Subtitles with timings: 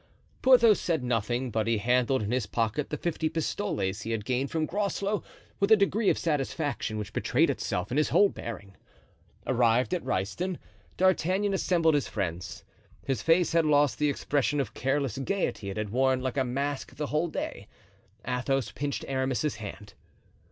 [0.41, 4.49] Porthos said nothing, but he handled in his pocket the fifty pistoles he had gained
[4.49, 5.21] from Groslow
[5.59, 8.75] with a degree of satisfaction which betrayed itself in his whole bearing.
[9.45, 10.57] Arrived at Ryston,
[10.97, 12.63] D'Artagnan assembled his friends.
[13.05, 16.95] His face had lost the expression of careless gayety it had worn like a mask
[16.95, 17.67] the whole day.
[18.27, 19.93] Athos pinched Aramis's hand.